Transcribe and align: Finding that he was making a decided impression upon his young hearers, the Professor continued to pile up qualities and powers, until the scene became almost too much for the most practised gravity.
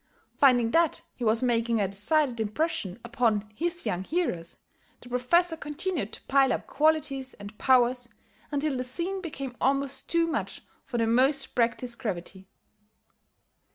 Finding 0.35 0.71
that 0.71 1.03
he 1.13 1.23
was 1.23 1.43
making 1.43 1.79
a 1.79 1.87
decided 1.87 2.39
impression 2.39 2.99
upon 3.05 3.47
his 3.53 3.85
young 3.85 4.03
hearers, 4.03 4.57
the 5.01 5.09
Professor 5.09 5.55
continued 5.55 6.11
to 6.11 6.23
pile 6.23 6.51
up 6.51 6.65
qualities 6.65 7.35
and 7.35 7.55
powers, 7.59 8.09
until 8.49 8.75
the 8.75 8.83
scene 8.83 9.21
became 9.21 9.55
almost 9.61 10.09
too 10.09 10.25
much 10.25 10.63
for 10.83 10.97
the 10.97 11.05
most 11.05 11.53
practised 11.53 11.99
gravity. 11.99 12.47